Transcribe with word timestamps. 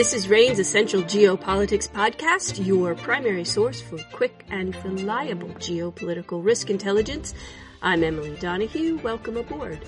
This 0.00 0.14
is 0.14 0.30
RANE's 0.30 0.58
Essential 0.58 1.02
Geopolitics 1.02 1.86
Podcast, 1.86 2.64
your 2.64 2.94
primary 2.94 3.44
source 3.44 3.82
for 3.82 3.98
quick 4.12 4.46
and 4.48 4.74
reliable 4.82 5.50
geopolitical 5.58 6.42
risk 6.42 6.70
intelligence. 6.70 7.34
I'm 7.82 8.02
Emily 8.02 8.34
Donahue. 8.36 8.96
Welcome 9.02 9.36
aboard. 9.36 9.78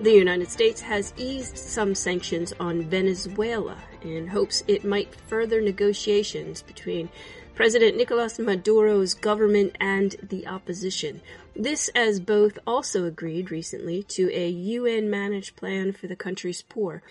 The 0.00 0.12
United 0.12 0.48
States 0.48 0.80
has 0.80 1.12
eased 1.18 1.58
some 1.58 1.94
sanctions 1.94 2.54
on 2.58 2.84
Venezuela 2.84 3.76
in 4.00 4.28
hopes 4.28 4.64
it 4.66 4.82
might 4.82 5.14
further 5.14 5.60
negotiations 5.60 6.62
between 6.62 7.10
President 7.54 7.98
Nicolas 7.98 8.38
Maduro's 8.38 9.12
government 9.12 9.76
and 9.78 10.16
the 10.22 10.46
opposition. 10.46 11.20
This 11.54 11.90
as 11.94 12.18
both 12.18 12.58
also 12.66 13.04
agreed 13.04 13.50
recently 13.50 14.04
to 14.04 14.32
a 14.32 14.48
UN 14.48 15.10
managed 15.10 15.54
plan 15.54 15.92
for 15.92 16.06
the 16.06 16.16
country's 16.16 16.62
poor. 16.62 17.02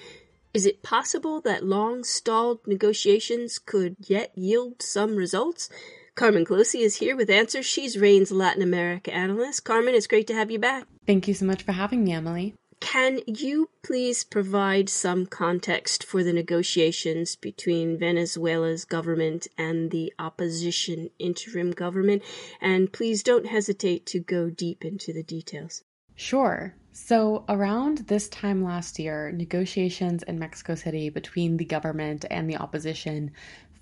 Is 0.54 0.68
it 0.68 0.84
possible 0.84 1.42
that 1.42 1.66
long 1.66 2.04
stalled 2.04 2.60
negotiations 2.68 3.58
could 3.58 3.96
yet 4.00 4.32
yield 4.38 4.84
some 4.84 5.16
results? 5.16 5.68
Carmen 6.14 6.46
Colosi 6.46 6.82
is 6.82 6.98
here 6.98 7.16
with 7.16 7.32
answers. 7.32 7.66
She's 7.66 7.98
RANE's 7.98 8.32
Latin 8.32 8.62
America 8.62 9.12
analyst. 9.12 9.64
Carmen, 9.64 9.96
it's 9.96 10.06
great 10.06 10.28
to 10.28 10.36
have 10.36 10.52
you 10.52 10.60
back. 10.60 10.86
Thank 11.08 11.28
you 11.28 11.34
so 11.34 11.46
much 11.46 11.64
for 11.64 11.72
having 11.72 12.04
me, 12.04 12.14
Emily. 12.14 12.54
Can 12.80 13.22
you 13.26 13.70
please 13.82 14.24
provide 14.24 14.90
some 14.90 15.26
context 15.26 16.04
for 16.04 16.24
the 16.24 16.34
negotiations 16.34 17.36
between 17.36 17.98
Venezuela's 17.98 18.86
government 18.86 19.48
and 19.58 19.90
the 19.90 20.14
opposition 20.20 21.10
interim 21.18 21.72
government? 21.72 22.22
And 22.62 22.94
please 22.94 23.24
don't 23.24 23.48
hesitate 23.48 24.06
to 24.08 24.20
go 24.20 24.52
deep 24.52 24.86
into 24.86 25.14
the 25.14 25.24
details. 25.24 25.82
Sure. 26.14 26.76
So, 26.96 27.44
around 27.50 28.06
this 28.08 28.30
time 28.30 28.64
last 28.64 29.00
year, 29.00 29.32
negotiations 29.32 30.22
in 30.22 30.38
Mexico 30.38 30.76
City 30.76 31.10
between 31.10 31.58
the 31.58 31.66
government 31.66 32.24
and 32.30 32.48
the 32.48 32.58
opposition 32.58 33.32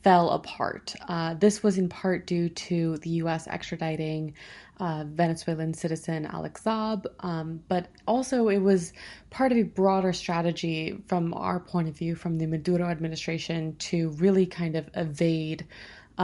fell 0.02 0.30
apart. 0.30 0.96
Uh, 1.10 1.34
this 1.34 1.62
was 1.62 1.78
in 1.78 1.90
part 1.90 2.26
due 2.26 2.48
to 2.48 2.96
the 3.00 3.10
U.S. 3.10 3.50
extraditing 3.50 4.32
uh, 4.80 5.04
Venezuelan 5.06 5.74
citizen 5.74 6.26
Alex 6.26 6.64
Saab, 6.64 7.06
um, 7.20 7.62
but 7.68 7.90
also 8.08 8.48
it 8.48 8.60
was 8.60 8.94
part 9.30 9.52
of 9.52 9.58
a 9.58 9.64
broader 9.64 10.14
strategy 10.14 10.98
from 11.08 11.34
our 11.34 11.60
point 11.60 11.90
of 11.90 11.98
view, 11.98 12.16
from 12.16 12.38
the 12.38 12.46
Maduro 12.48 12.88
administration, 12.88 13.76
to 13.76 14.12
really 14.12 14.46
kind 14.46 14.78
of 14.78 14.90
evade. 14.96 15.68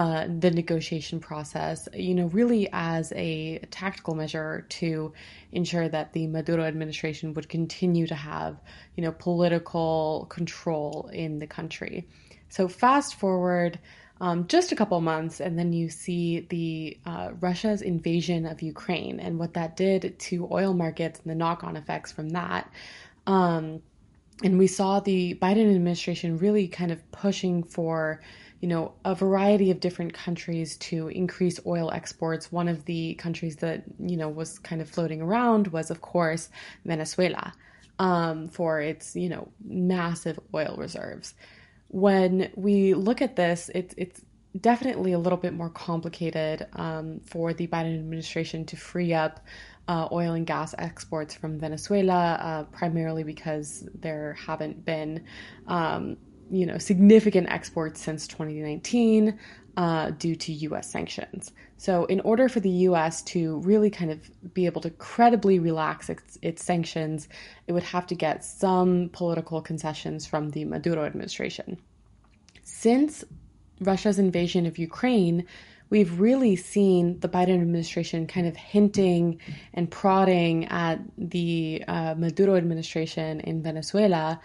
Uh, 0.02 0.28
the 0.44 0.52
negotiation 0.52 1.20
process, 1.20 1.80
you 2.08 2.14
know, 2.17 2.28
really 2.40 2.64
as 2.72 3.06
a 3.16 3.58
tactical 3.81 4.14
measure 4.22 4.54
to 4.70 5.12
ensure 5.52 5.88
that 5.89 6.08
the 6.14 6.28
Maduro 6.28 6.64
administration 6.73 7.34
would 7.34 7.50
continue 7.50 8.06
to 8.14 8.17
have, 8.31 8.54
you 8.95 9.02
know, 9.04 9.14
political 9.28 10.28
control 10.38 11.09
in 11.26 11.39
the 11.39 11.48
country. 11.48 11.98
So 12.50 12.67
fast 12.67 13.12
forward 13.22 13.80
um, 14.26 14.38
just 14.48 14.72
a 14.72 14.76
couple 14.76 15.02
months, 15.02 15.42
and 15.45 15.58
then 15.59 15.73
you 15.73 15.89
see 15.89 16.45
the 16.56 16.98
uh, 17.11 17.30
Russia's 17.48 17.82
invasion 17.82 18.45
of 18.45 18.61
Ukraine 18.61 19.17
and 19.26 19.39
what 19.42 19.54
that 19.54 19.72
did 19.76 20.20
to 20.28 20.36
oil 20.59 20.73
markets 20.84 21.20
and 21.22 21.32
the 21.32 21.39
knock-on 21.44 21.76
effects 21.76 22.11
from 22.11 22.30
that. 22.39 22.64
Um, 23.26 23.82
and 24.44 24.54
we 24.59 24.67
saw 24.67 25.00
the 25.00 25.22
Biden 25.42 25.67
administration 25.76 26.38
really 26.45 26.67
kind 26.67 26.92
of 26.92 27.00
pushing 27.11 27.64
for, 27.64 28.22
you 28.61 28.67
know, 28.67 28.94
a 29.05 29.13
variety 29.13 29.72
of 29.72 29.80
different 29.80 30.13
countries 30.13 30.77
to 30.77 31.09
increase 31.09 31.59
oil 31.66 31.91
exports. 31.91 32.52
One 32.52 32.67
of 32.67 32.86
the 32.86 33.16
countries 33.16 33.58
that 33.58 33.83
you 33.99 34.17
know 34.17 34.30
was 34.30 34.59
kind 34.59 34.81
of 34.81 34.89
floating 34.89 35.22
around 35.22 35.67
was, 35.67 35.91
of 35.91 36.02
course, 36.02 36.49
Venezuela, 36.86 37.53
um, 37.99 38.47
for 38.47 38.81
its 38.81 39.16
you 39.16 39.30
know 39.30 39.49
massive 39.64 40.39
oil 40.53 40.75
reserves 40.77 41.33
when 41.89 42.52
we 42.55 42.93
look 42.93 43.21
at 43.21 43.36
this, 43.36 43.70
it's 43.73 43.93
it's 43.98 44.21
definitely 44.59 45.14
a 45.14 45.20
little 45.20 45.37
bit 45.37 45.53
more 45.53 45.70
complicated 45.70 46.67
um, 46.73 47.20
for 47.26 47.53
the 47.53 47.67
Biden 47.67 47.98
administration 47.98 48.65
to 48.65 48.76
free 48.76 49.14
up 49.14 49.45
uh, 49.87 50.08
oil 50.11 50.33
and 50.33 50.45
gas 50.45 50.76
exports 50.77 51.33
from 51.33 51.59
Venezuela, 51.59 52.33
uh, 52.42 52.64
primarily 52.65 53.23
because 53.23 53.87
there 53.93 54.33
haven't 54.33 54.83
been, 54.83 55.23
um, 55.67 56.17
you 56.49 56.65
know, 56.65 56.77
significant 56.77 57.49
exports 57.49 58.02
since 58.02 58.27
2019 58.27 59.37
uh, 59.77 60.09
due 60.11 60.35
to 60.35 60.52
U.S. 60.52 60.89
sanctions. 60.89 61.52
So, 61.77 62.05
in 62.05 62.19
order 62.21 62.49
for 62.49 62.59
the 62.59 62.69
U.S. 62.69 63.21
to 63.23 63.58
really 63.59 63.91
kind 63.91 64.09
of 64.09 64.53
be 64.53 64.65
able 64.65 64.81
to 64.81 64.89
credibly 64.89 65.59
relax 65.59 66.09
its, 66.09 66.39
its 66.41 66.63
sanctions, 66.63 67.30
it 67.67 67.73
would 67.73 67.83
have 67.83 68.08
to 68.08 68.15
get 68.15 68.43
some 68.43 69.09
political 69.13 69.61
concessions 69.61 70.25
from 70.25 70.49
the 70.49 70.65
Maduro 70.65 71.05
administration. 71.05 71.77
Since 72.64 73.23
Russia's 73.79 74.17
invasion 74.17 74.65
of 74.65 74.79
Ukraine, 74.79 75.45
we've 75.91 76.19
really 76.19 76.55
seen 76.55 77.19
the 77.19 77.29
Biden 77.29 77.61
administration 77.61 78.25
kind 78.25 78.47
of 78.47 78.55
hinting 78.55 79.39
and 79.75 79.89
prodding 79.89 80.65
at 80.65 80.99
the 81.17 81.83
uh, 81.87 82.15
Maduro 82.17 82.55
administration 82.55 83.41
in 83.41 83.61
Venezuela 83.61 84.41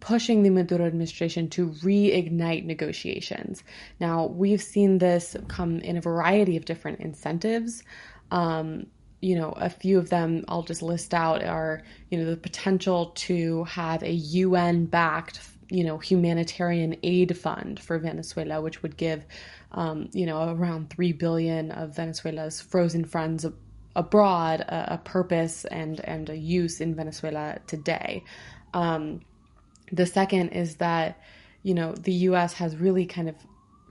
pushing 0.00 0.42
the 0.42 0.50
Maduro 0.50 0.86
administration 0.86 1.48
to 1.50 1.70
reignite 1.70 2.64
negotiations. 2.64 3.62
Now, 4.00 4.26
we've 4.26 4.62
seen 4.62 4.98
this 4.98 5.36
come 5.48 5.78
in 5.78 5.96
a 5.96 6.00
variety 6.00 6.56
of 6.56 6.64
different 6.64 7.00
incentives. 7.00 7.82
Um, 8.30 8.86
you 9.20 9.34
know, 9.34 9.52
a 9.52 9.68
few 9.68 9.98
of 9.98 10.10
them 10.10 10.44
I'll 10.48 10.62
just 10.62 10.82
list 10.82 11.12
out 11.12 11.42
are, 11.42 11.82
you 12.10 12.18
know, 12.18 12.30
the 12.30 12.36
potential 12.36 13.06
to 13.16 13.64
have 13.64 14.02
a 14.02 14.12
UN 14.12 14.86
backed, 14.86 15.40
you 15.70 15.84
know, 15.84 15.98
humanitarian 15.98 16.96
aid 17.02 17.36
fund 17.36 17.80
for 17.80 17.98
Venezuela, 17.98 18.60
which 18.60 18.82
would 18.82 18.96
give, 18.96 19.24
um, 19.72 20.08
you 20.12 20.24
know, 20.24 20.52
around 20.52 20.90
3 20.90 21.12
billion 21.12 21.72
of 21.72 21.96
Venezuela's 21.96 22.60
frozen 22.60 23.04
funds 23.04 23.44
abroad 23.96 24.60
a, 24.60 24.94
a, 24.94 24.98
purpose 24.98 25.64
and, 25.64 26.00
and 26.04 26.30
a 26.30 26.36
use 26.36 26.80
in 26.80 26.94
Venezuela 26.94 27.58
today. 27.66 28.22
Um, 28.72 29.20
the 29.92 30.06
second 30.06 30.50
is 30.50 30.76
that, 30.76 31.20
you 31.62 31.74
know, 31.74 31.92
the 31.92 32.12
US 32.12 32.54
has 32.54 32.76
really 32.76 33.06
kind 33.06 33.28
of 33.28 33.36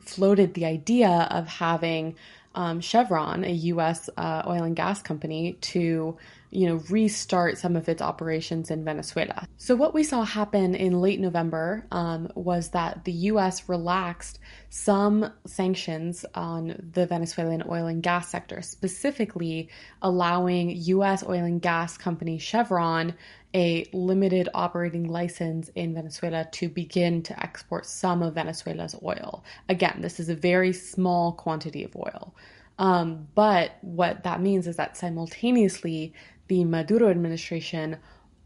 floated 0.02 0.53
the 0.53 0.66
idea 0.66 1.28
of 1.31 1.47
having 1.47 2.16
um, 2.58 2.81
Chevron, 2.81 3.44
a 3.46 3.52
U.S. 3.52 4.09
Uh, 4.18 4.41
oil 4.47 4.63
and 4.63 4.75
gas 4.75 5.02
company, 5.02 5.53
to 5.62 6.18
you 6.50 6.66
know 6.66 6.81
restart 6.90 7.57
some 7.57 7.75
of 7.75 7.88
its 7.88 8.02
operations 8.02 8.72
in 8.72 8.84
Venezuela. 8.84 9.47
So 9.57 9.75
what 9.75 9.94
we 9.94 10.03
saw 10.03 10.24
happen 10.24 10.74
in 10.74 11.00
late 11.00 11.19
November 11.19 11.86
um, 11.91 12.31
was 12.34 12.69
that 12.69 13.06
the 13.06 13.12
U.S. 13.12 13.69
relaxed 13.69 14.40
some 14.69 15.31
sanctions 15.46 16.25
on 16.34 16.90
the 16.94 17.06
Venezuelan 17.06 17.63
oil 17.69 17.86
and 17.86 18.02
gas 18.02 18.30
sector, 18.30 18.63
specifically 18.63 19.69
allowing 20.02 20.72
U.S. 20.72 21.24
oil 21.24 21.44
and 21.44 21.62
gas 21.62 21.96
company 21.96 22.40
Chevron 22.40 23.13
a 23.57 23.90
limited 23.91 24.50
operating 24.53 25.09
license 25.09 25.72
in 25.73 25.95
Venezuela 25.95 26.47
to 26.51 26.69
begin 26.69 27.23
to 27.23 27.44
export 27.44 27.88
some 27.88 28.22
of 28.22 28.35
Venezuela's 28.35 28.95
oil. 29.03 29.44
Again, 29.68 29.97
this 30.00 30.19
is 30.19 30.29
a 30.29 30.35
very 30.35 30.72
small 30.72 31.31
quantity 31.31 31.84
of 31.84 31.95
oil. 31.95 32.35
Um, 32.78 33.28
but 33.34 33.72
what 33.81 34.23
that 34.25 34.41
means 34.41 34.68
is 34.68 34.75
that 34.75 34.95
simultaneously, 34.95 36.13
the 36.50 36.66
Maduro 36.66 37.09
administration 37.09 37.97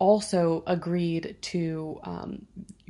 also 0.01 0.63
agreed 0.65 1.37
to 1.41 1.99
um, 2.03 2.47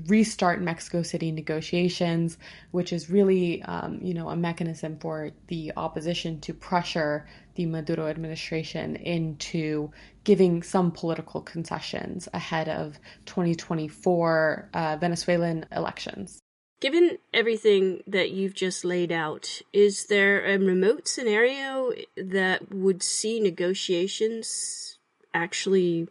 restart 0.07 0.61
Mexico 0.61 1.03
City 1.03 1.29
negotiations, 1.29 2.38
which 2.72 2.94
is 2.94 3.09
really, 3.09 3.61
um, 3.63 3.99
you 4.01 4.13
know, 4.13 4.29
a 4.29 4.35
mechanism 4.38 4.97
for 4.97 5.31
the 5.47 5.73
opposition 5.75 6.39
to 6.39 6.53
pressure 6.53 7.27
the 7.55 7.66
Maduro 7.66 8.07
administration 8.07 8.95
into 8.95 9.91
giving 10.23 10.63
some 10.63 10.89
political 10.89 11.41
concessions 11.41 12.30
ahead 12.33 12.69
of 12.69 12.97
2024 13.25 14.69
uh, 14.74 14.95
Venezuelan 14.95 15.65
elections. 15.75 16.39
Given 16.80 17.18
everything 17.33 18.03
that 18.07 18.31
you've 18.31 18.56
just 18.56 18.86
laid 18.86 19.12
out, 19.12 19.62
is 19.74 20.06
there 20.06 20.45
a 20.45 20.57
remote 20.57 21.09
scenario 21.09 21.91
that 22.15 22.74
would 22.74 23.03
see 23.03 23.41
negotiations 23.41 24.97
actually 25.33 26.07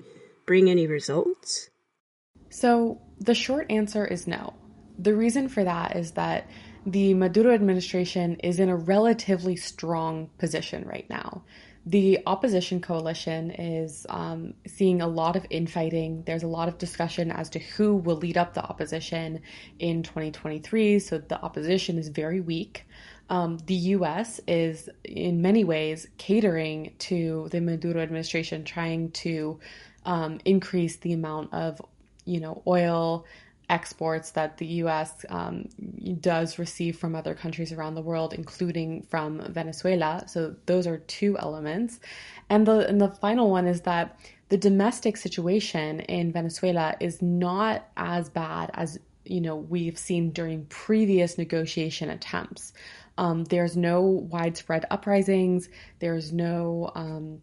bring 0.50 0.68
any 0.68 0.88
results? 0.88 1.70
So, 2.48 3.00
the 3.20 3.36
short 3.36 3.70
answer 3.70 4.04
is 4.04 4.26
no. 4.26 4.54
The 4.98 5.14
reason 5.14 5.48
for 5.48 5.62
that 5.62 5.94
is 5.94 6.10
that 6.22 6.50
the 6.84 7.14
Maduro 7.14 7.54
administration 7.54 8.34
is 8.40 8.58
in 8.58 8.68
a 8.68 8.74
relatively 8.74 9.54
strong 9.54 10.28
position 10.38 10.88
right 10.88 11.08
now. 11.08 11.44
The 11.86 12.18
opposition 12.26 12.80
coalition 12.80 13.52
is 13.52 14.04
um, 14.08 14.54
seeing 14.66 15.00
a 15.00 15.06
lot 15.06 15.36
of 15.36 15.46
infighting. 15.50 16.24
There's 16.26 16.42
a 16.42 16.48
lot 16.48 16.66
of 16.66 16.78
discussion 16.78 17.30
as 17.30 17.48
to 17.50 17.60
who 17.60 17.94
will 17.94 18.16
lead 18.16 18.36
up 18.36 18.54
the 18.54 18.64
opposition 18.64 19.42
in 19.78 20.02
2023. 20.02 20.98
So 20.98 21.18
the 21.18 21.40
opposition 21.40 21.96
is 21.96 22.08
very 22.08 22.40
weak. 22.40 22.86
Um, 23.30 23.58
the 23.66 23.74
US 23.96 24.40
is, 24.48 24.88
in 25.04 25.40
many 25.40 25.62
ways, 25.62 26.08
catering 26.18 26.94
to 26.98 27.48
the 27.52 27.60
Maduro 27.60 28.02
administration, 28.02 28.64
trying 28.64 29.12
to 29.12 29.60
um, 30.04 30.40
increase 30.44 30.96
the 30.96 31.12
amount 31.12 31.52
of 31.52 31.80
you 32.24 32.40
know 32.40 32.62
oil 32.66 33.24
exports 33.68 34.32
that 34.32 34.58
the 34.58 34.66
U.S. 34.66 35.24
Um, 35.28 35.68
does 36.20 36.58
receive 36.58 36.98
from 36.98 37.14
other 37.14 37.34
countries 37.34 37.72
around 37.72 37.94
the 37.94 38.02
world, 38.02 38.34
including 38.34 39.02
from 39.02 39.40
Venezuela. 39.52 40.24
So 40.26 40.56
those 40.66 40.86
are 40.86 40.98
two 40.98 41.38
elements, 41.38 42.00
and 42.48 42.66
the 42.66 42.86
and 42.88 43.00
the 43.00 43.08
final 43.08 43.50
one 43.50 43.66
is 43.66 43.82
that 43.82 44.18
the 44.48 44.58
domestic 44.58 45.16
situation 45.16 46.00
in 46.00 46.32
Venezuela 46.32 46.96
is 46.98 47.22
not 47.22 47.88
as 47.96 48.28
bad 48.28 48.70
as 48.74 48.98
you 49.24 49.40
know 49.40 49.56
we've 49.56 49.98
seen 49.98 50.30
during 50.30 50.66
previous 50.66 51.38
negotiation 51.38 52.10
attempts. 52.10 52.72
Um, 53.16 53.44
there's 53.44 53.76
no 53.76 54.00
widespread 54.00 54.86
uprisings. 54.90 55.68
There's 55.98 56.32
no 56.32 56.90
um, 56.94 57.40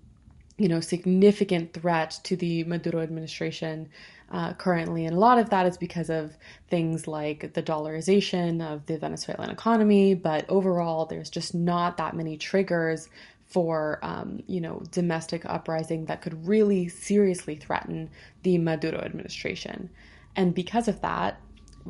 you 0.58 0.68
know 0.68 0.80
significant 0.80 1.74
threat 1.74 2.20
to 2.24 2.36
the 2.36 2.64
Maduro 2.64 3.02
administration 3.02 3.90
uh, 4.32 4.54
currently, 4.54 5.06
and 5.06 5.16
a 5.16 5.20
lot 5.20 5.40
of 5.40 5.50
that 5.52 5.66
is 5.66 5.78
because 5.78 6.10
of 6.10 6.36
things 6.70 7.08
like 7.08 7.54
the 7.54 7.64
dollarization 7.64 8.62
of 8.62 8.86
the 8.88 8.98
Venezuelan 8.98 9.50
economy. 9.50 10.16
But 10.16 10.46
overall, 10.50 11.06
there's 11.06 11.30
just 11.30 11.56
not 11.56 11.98
that 11.98 12.16
many 12.16 12.38
triggers 12.38 13.08
for 13.46 14.00
um, 14.02 14.44
you 14.48 14.60
know 14.60 14.82
domestic 14.92 15.46
uprising 15.46 16.06
that 16.06 16.22
could 16.22 16.48
really 16.48 16.88
seriously 16.88 17.56
threaten 17.56 18.10
the 18.44 18.58
Maduro 18.58 19.00
administration. 19.00 19.90
And 20.36 20.54
because 20.54 20.88
of 20.88 21.02
that, 21.02 21.42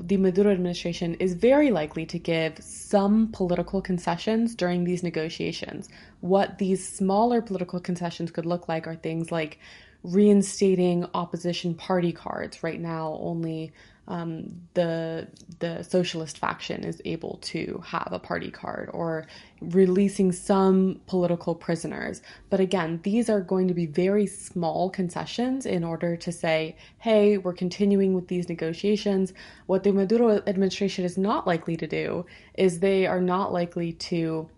the 0.05 0.17
Maduro 0.17 0.51
administration 0.51 1.15
is 1.15 1.33
very 1.33 1.71
likely 1.71 2.05
to 2.07 2.19
give 2.19 2.57
some 2.59 3.29
political 3.31 3.81
concessions 3.81 4.55
during 4.55 4.83
these 4.83 5.03
negotiations. 5.03 5.89
What 6.21 6.57
these 6.57 6.87
smaller 6.87 7.41
political 7.41 7.79
concessions 7.79 8.31
could 8.31 8.45
look 8.45 8.67
like 8.67 8.87
are 8.87 8.95
things 8.95 9.31
like 9.31 9.59
reinstating 10.03 11.05
opposition 11.13 11.73
party 11.73 12.11
cards. 12.11 12.63
Right 12.63 12.79
now, 12.79 13.17
only 13.21 13.71
um, 14.07 14.61
the 14.73 15.27
the 15.59 15.83
socialist 15.83 16.37
faction 16.37 16.83
is 16.83 17.01
able 17.03 17.39
to 17.41 17.81
have 17.85 18.09
a 18.11 18.19
party 18.19 18.51
card 18.51 18.89
or 18.93 19.25
releasing 19.59 20.31
some 20.31 21.01
political 21.07 21.55
prisoners. 21.55 22.21
But 22.49 22.59
again, 22.59 22.99
these 23.03 23.29
are 23.29 23.41
going 23.41 23.67
to 23.67 23.73
be 23.73 23.85
very 23.85 24.27
small 24.27 24.89
concessions 24.89 25.65
in 25.65 25.83
order 25.83 26.15
to 26.17 26.31
say, 26.31 26.77
hey, 26.99 27.37
we're 27.37 27.53
continuing 27.53 28.13
with 28.13 28.27
these 28.27 28.49
negotiations. 28.49 29.33
What 29.65 29.83
the 29.83 29.91
Maduro 29.91 30.41
administration 30.45 31.03
is 31.03 31.17
not 31.17 31.47
likely 31.47 31.75
to 31.77 31.87
do 31.87 32.25
is 32.53 32.79
they 32.79 33.07
are 33.07 33.21
not 33.21 33.51
likely 33.51 33.93
to 33.93 34.49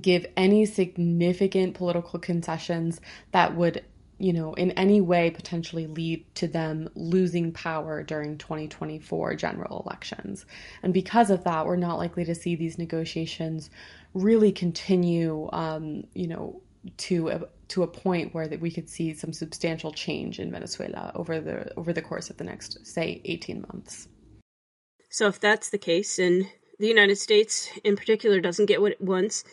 give 0.00 0.24
any 0.36 0.64
significant 0.66 1.74
political 1.74 2.18
concessions 2.18 3.00
that 3.32 3.56
would 3.56 3.84
you 4.20 4.34
know, 4.34 4.52
in 4.52 4.70
any 4.72 5.00
way 5.00 5.30
potentially 5.30 5.86
lead 5.86 6.26
to 6.34 6.46
them 6.46 6.90
losing 6.94 7.52
power 7.52 8.02
during 8.02 8.36
2024 8.36 9.34
general 9.34 9.82
elections. 9.86 10.44
And 10.82 10.92
because 10.92 11.30
of 11.30 11.42
that, 11.44 11.64
we're 11.64 11.76
not 11.76 11.96
likely 11.96 12.26
to 12.26 12.34
see 12.34 12.54
these 12.54 12.76
negotiations 12.76 13.70
really 14.12 14.52
continue, 14.52 15.48
um, 15.54 16.04
you 16.14 16.28
know, 16.28 16.60
to 16.98 17.28
a, 17.28 17.48
to 17.68 17.82
a 17.82 17.86
point 17.86 18.34
where 18.34 18.46
that 18.46 18.60
we 18.60 18.70
could 18.70 18.90
see 18.90 19.14
some 19.14 19.32
substantial 19.32 19.90
change 19.90 20.38
in 20.38 20.50
Venezuela 20.50 21.12
over 21.14 21.40
the 21.40 21.72
over 21.78 21.94
the 21.94 22.02
course 22.02 22.28
of 22.28 22.36
the 22.36 22.44
next, 22.44 22.86
say, 22.86 23.22
18 23.24 23.64
months. 23.72 24.06
So, 25.08 25.28
if 25.28 25.40
that's 25.40 25.70
the 25.70 25.78
case, 25.78 26.18
and 26.18 26.46
the 26.78 26.88
United 26.88 27.16
States 27.16 27.70
in 27.84 27.96
particular 27.96 28.40
doesn't 28.40 28.66
get 28.66 28.82
what 28.82 28.92
it 28.92 29.00
wants, 29.00 29.44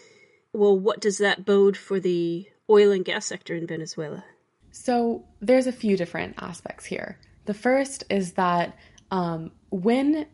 well, 0.52 0.78
what 0.78 1.00
does 1.00 1.20
that 1.20 1.46
bode 1.46 1.78
for 1.78 2.02
the 2.02 2.48
oil 2.70 2.92
and 2.92 3.06
gas 3.06 3.26
sector 3.26 3.56
in 3.56 3.66
Venezuela? 3.66 4.26
So 4.72 5.26
there's 5.40 5.68
a 5.68 5.72
few 5.72 5.98
different 5.98 6.36
aspects 6.40 6.86
here. 6.86 7.20
The 7.46 7.54
first 7.54 8.04
is 8.10 8.34
that 8.34 8.78
um, 9.12 9.52
when 9.70 10.28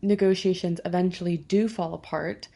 negotiations 0.00 0.80
eventually 0.84 1.36
do 1.36 1.68
fall 1.68 1.94
apart, 1.94 2.48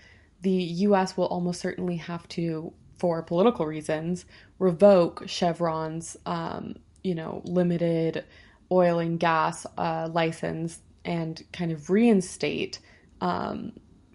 the 0.43 0.52
US 0.52 1.17
will 1.17 1.26
almost 1.26 1.61
certainly 1.61 1.96
have 1.96 2.26
to, 2.28 2.73
for 2.99 3.23
political 3.23 3.67
reasons, 3.67 4.25
revoke 4.58 5.25
Chevron's, 5.26 6.17
um, 6.26 6.76
you 7.02 7.14
know, 7.14 7.43
limited 7.44 8.25
oil 8.70 8.99
and 8.99 9.19
gas 9.19 9.67
uh, 9.78 10.08
license 10.12 10.81
and 11.05 11.43
kind 11.52 11.70
of 11.70 11.88
reinstate, 11.88 12.81
um, 13.20 13.73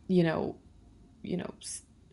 you 0.08 0.24
know, 0.24 0.56
you 1.24 1.38
know, 1.38 1.54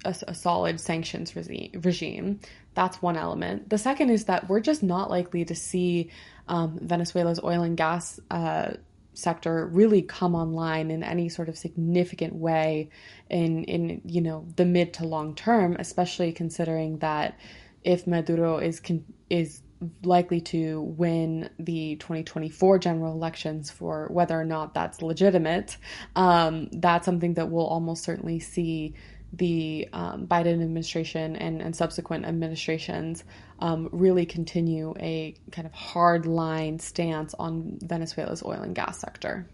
a, 0.05 0.15
a 0.29 0.35
solid 0.35 0.81
sanctions 0.81 1.35
regime. 1.37 2.41
That's 2.79 3.03
one 3.03 3.17
element. 3.17 3.71
The 3.71 3.77
second 3.77 4.11
is 4.11 4.27
that 4.27 4.49
we're 4.49 4.61
just 4.61 4.85
not 4.85 5.11
likely 5.11 5.45
to 5.47 5.57
see 5.57 6.13
um, 6.47 6.79
Venezuela's 6.81 7.41
oil 7.43 7.65
and 7.65 7.77
gas 7.77 8.21
uh, 8.31 8.75
sector 9.15 9.67
really 9.67 10.01
come 10.01 10.37
online 10.37 10.93
in 10.93 11.03
any 11.03 11.29
sort 11.29 11.49
of 11.49 11.59
significant 11.59 12.37
way 12.37 12.91
in 13.29 13.65
in 13.65 14.01
you 14.05 14.21
know 14.21 14.47
the 14.55 14.65
mid 14.65 14.93
to 14.93 15.05
long 15.05 15.35
term, 15.35 15.75
especially 15.81 16.31
considering 16.31 16.99
that 16.99 17.37
if 17.83 18.07
Maduro 18.07 18.59
is 18.59 18.79
con- 18.79 19.13
is 19.29 19.61
likely 20.05 20.41
to 20.41 20.81
win 20.83 21.51
the 21.59 21.97
2024 21.97 22.79
general 22.79 23.13
elections 23.13 23.73
for 23.73 24.07
whether 24.13 24.41
or 24.41 24.45
not 24.45 24.73
that's 24.73 25.03
legitimate, 25.03 25.77
um, 26.15 26.69
that's 26.71 27.05
something 27.05 27.35
that 27.35 27.51
we'll 27.51 27.67
almost 27.67 28.05
certainly 28.05 28.39
see 28.39 28.95
the 29.33 29.89
um, 29.93 30.27
Biden 30.27 30.63
administration 30.63 31.37
and, 31.37 31.61
and 31.61 31.77
subsequent 31.77 32.25
administrations 32.25 33.25
um, 33.59 33.89
really 33.93 34.27
continue 34.27 34.95
a 34.99 35.35
kind 35.53 35.67
of 35.67 35.73
hard 35.73 36.27
line 36.27 36.79
stance 36.79 37.35
on 37.39 37.79
Venezuela's 37.83 38.43
oil 38.43 38.63
and 38.63 38.75
gas 38.75 38.99
sector. 39.01 39.47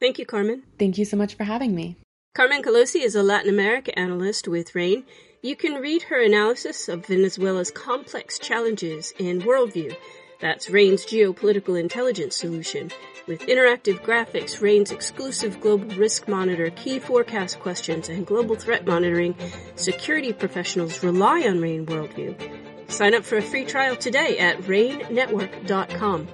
Thank 0.00 0.18
you, 0.18 0.26
Carmen. 0.26 0.62
Thank 0.78 0.98
you 0.98 1.04
so 1.04 1.16
much 1.16 1.34
for 1.34 1.44
having 1.44 1.74
me. 1.74 1.96
Carmen 2.34 2.62
Colosi 2.62 3.02
is 3.02 3.16
a 3.16 3.22
Latin 3.22 3.48
America 3.48 3.98
analyst 3.98 4.46
with 4.46 4.74
RANE. 4.74 5.04
You 5.42 5.56
can 5.56 5.80
read 5.80 6.02
her 6.02 6.22
analysis 6.22 6.88
of 6.88 7.06
Venezuela's 7.06 7.70
complex 7.70 8.38
challenges 8.38 9.12
in 9.18 9.40
Worldview. 9.42 9.96
That's 10.40 10.70
RANE's 10.70 11.04
geopolitical 11.04 11.78
intelligence 11.78 12.36
solution 12.36 12.92
with 13.26 13.40
interactive 13.42 14.00
graphics, 14.02 14.60
RANE's 14.60 14.92
exclusive 14.92 15.60
global 15.60 15.88
risk 15.96 16.28
monitor, 16.28 16.70
key 16.70 17.00
forecast 17.00 17.58
questions, 17.58 18.08
and 18.08 18.24
global 18.26 18.54
threat 18.54 18.86
monitoring, 18.86 19.34
security 19.74 20.32
professionals 20.32 21.02
rely 21.02 21.42
on 21.42 21.60
RANE 21.60 21.86
Worldview. 21.86 22.90
Sign 22.90 23.14
up 23.14 23.24
for 23.24 23.36
a 23.36 23.42
free 23.42 23.64
trial 23.64 23.96
today 23.96 24.38
at 24.38 24.58
ranenetwork.com. 24.58 26.28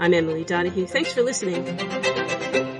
I'm 0.00 0.14
Emily 0.14 0.44
Donahue. 0.44 0.86
Thanks 0.86 1.12
for 1.12 1.22
listening. 1.22 2.71